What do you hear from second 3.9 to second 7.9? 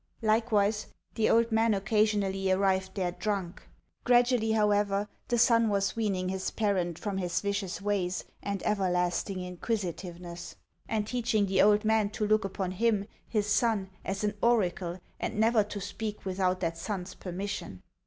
Gradually, however, the son was weaning his parent from his vicious